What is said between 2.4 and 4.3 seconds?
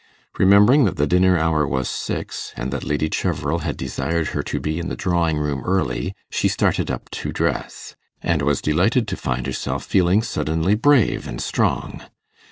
and that Lady Cheverel had desired